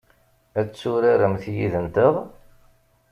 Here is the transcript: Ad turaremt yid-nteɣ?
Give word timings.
Ad 0.59 0.69
turaremt 0.79 1.45
yid-nteɣ? 1.55 2.15